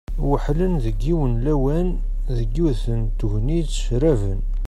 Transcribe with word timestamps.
Weḥlen 0.29 0.73
deg 0.83 0.95
yiwen 1.05 1.31
n 1.37 1.41
lawan, 1.45 1.89
deg 2.37 2.47
yiwet 2.55 2.83
n 2.99 3.01
tegnit 3.19 3.75
raben. 4.01 4.39